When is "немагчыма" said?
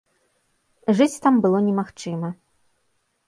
1.67-2.29